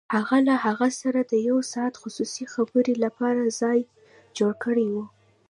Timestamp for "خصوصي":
2.03-2.45